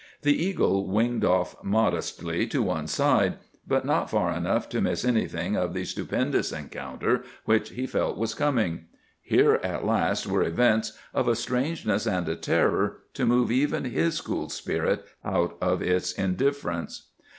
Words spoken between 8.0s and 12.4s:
was coming. Here, at last, were events of a strangeness and a